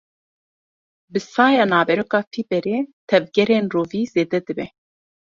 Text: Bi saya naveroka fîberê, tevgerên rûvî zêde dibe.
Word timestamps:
Bi 1.11 1.19
saya 1.33 1.63
naveroka 1.71 2.19
fîberê, 2.31 2.77
tevgerên 3.09 3.65
rûvî 3.73 4.01
zêde 4.13 4.39
dibe. 4.47 4.67